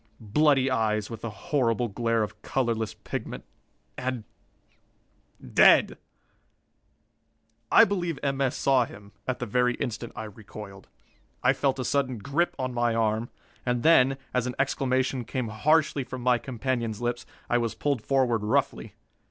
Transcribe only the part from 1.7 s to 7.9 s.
glare of colorless pigment. And dead. I